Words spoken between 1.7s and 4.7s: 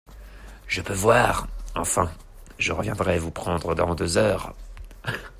enfin, je reviendrai vous prendre dans deux heures